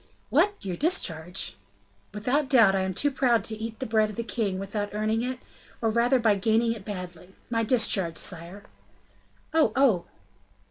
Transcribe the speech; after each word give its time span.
"What! 0.31 0.55
your 0.65 0.75
discharge?" 0.77 1.57
"Without 2.11 2.49
doubt 2.49 2.73
I 2.73 2.79
am 2.81 2.95
too 2.95 3.11
proud 3.11 3.43
to 3.43 3.55
eat 3.55 3.77
the 3.77 3.85
bread 3.85 4.09
of 4.09 4.15
the 4.15 4.23
king 4.23 4.57
without 4.57 4.89
earning 4.93 5.21
it, 5.21 5.37
or 5.79 5.91
rather 5.91 6.17
by 6.17 6.33
gaining 6.37 6.71
it 6.73 6.83
badly. 6.83 7.35
My 7.51 7.61
discharge, 7.63 8.17
sire!" 8.17 8.63
"Oh, 9.53 9.71
oh!" 9.75 10.05